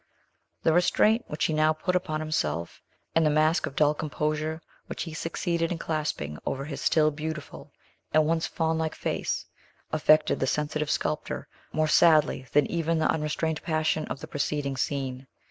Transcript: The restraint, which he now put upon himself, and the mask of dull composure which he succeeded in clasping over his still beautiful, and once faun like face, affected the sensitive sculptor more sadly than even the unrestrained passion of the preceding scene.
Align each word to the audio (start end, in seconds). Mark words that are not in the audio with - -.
The 0.63 0.73
restraint, 0.73 1.25
which 1.27 1.45
he 1.45 1.53
now 1.53 1.73
put 1.73 1.95
upon 1.95 2.21
himself, 2.21 2.81
and 3.13 3.23
the 3.23 3.29
mask 3.29 3.67
of 3.67 3.75
dull 3.75 3.93
composure 3.93 4.59
which 4.87 5.03
he 5.03 5.13
succeeded 5.13 5.71
in 5.71 5.77
clasping 5.77 6.39
over 6.43 6.65
his 6.65 6.81
still 6.81 7.11
beautiful, 7.11 7.71
and 8.11 8.25
once 8.25 8.47
faun 8.47 8.79
like 8.79 8.95
face, 8.95 9.45
affected 9.91 10.39
the 10.39 10.47
sensitive 10.47 10.89
sculptor 10.89 11.47
more 11.71 11.87
sadly 11.87 12.47
than 12.51 12.65
even 12.65 12.97
the 12.97 13.11
unrestrained 13.11 13.61
passion 13.61 14.05
of 14.07 14.21
the 14.21 14.27
preceding 14.27 14.75
scene. 14.75 15.27